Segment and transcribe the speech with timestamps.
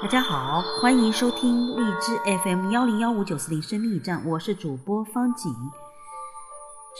[0.00, 5.52] 大家好，欢迎收听荔枝 FM 幺零幺五九四零生命驿站，我是主播方景，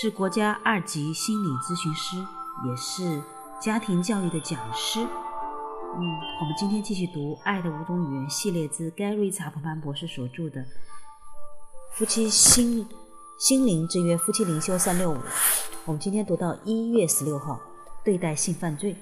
[0.00, 2.16] 是国家二级心理咨询师，
[2.64, 3.22] 也是
[3.60, 5.00] 家庭教育的讲师。
[5.00, 6.00] 嗯，
[6.40, 10.62] 我们今天继续读《爱的五种语言》系列之盖瑞查普曼博士所著的
[11.92, 12.88] 《夫妻心
[13.38, 15.14] 心灵之约：夫妻灵修三六五》。
[15.84, 17.60] 我们今天读到一月十六号，
[18.02, 18.96] 对待性犯罪。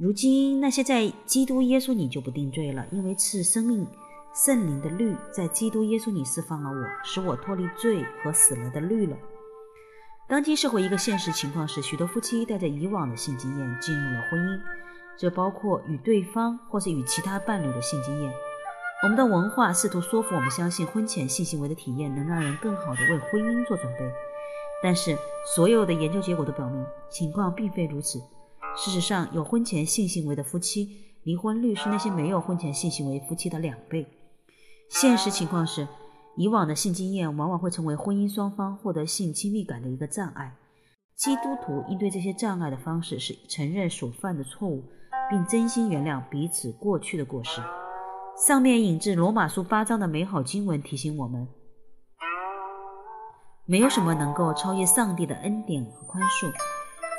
[0.00, 3.84] 如今那些在基督耶稣里就不定罪了，因为赐生命
[4.32, 9.16] 圣灵的律在基督耶稣里释放了我，使我脱离罪和死了的律了。
[10.28, 14.60] 当今社会一个现实情况是，许多夫妻带着以往的性经验进入了婚姻，
[15.18, 18.32] 这包括与对方或是与其他伴侣的性经验。
[19.02, 24.08] 我们的文化试图说服我们相信婚前性行为的体验能让人更好地为婚姻做准备，
[24.80, 25.18] 但是
[25.56, 28.22] 所有的研究结果都表明情况并非如此。
[28.78, 30.88] 事实上，有婚前性行为的夫妻
[31.24, 34.06] 离婚率是那些没有婚前性行为夫妻的两倍。
[34.88, 35.88] 现实情况是，
[36.36, 40.54] 以往的性经验往往会成为婚姻双方获得性亲密感的一个障碍。
[41.16, 44.84] 基督徒应对这些障碍的方式是承认所犯的错误，
[45.28, 47.60] 并真心原谅彼此过去的过失。
[48.46, 51.48] 上面引自罗马书八章的美好经文提醒我们：
[53.66, 56.52] 没有什么能够超越上帝的恩典和宽恕。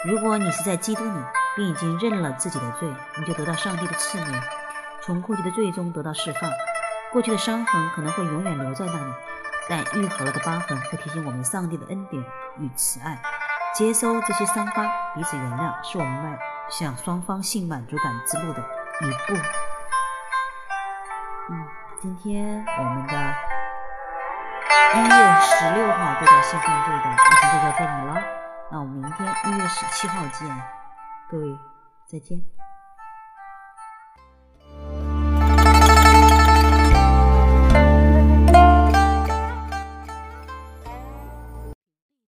[0.09, 1.11] 如果你是在基督里，
[1.59, 4.41] 你已经认了自己的罪，你就得到上帝的赐名，
[5.03, 6.49] 从过去的罪中得到释放。
[7.11, 9.13] 过去的伤痕可能会永远留在那里，
[9.67, 12.23] 但愈合了的疤痕会提醒我们上帝的恩典
[12.59, 13.21] 与慈爱。
[13.75, 18.61] 接收这些伤疤，彼此原谅，是我们迈向双方性满足感之路的
[19.01, 19.37] 一步。
[21.49, 21.67] 嗯，
[22.01, 23.13] 今天我们的
[24.95, 28.23] 一月十六号对待性犯罪的已经就到这里了。
[28.71, 30.47] 那我们明天一月十七号见，
[31.29, 31.55] 各位
[32.07, 32.43] 再见。